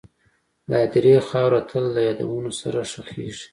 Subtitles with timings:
[0.67, 3.47] د هدیرې خاوره تل د یادونو سره ښخېږي..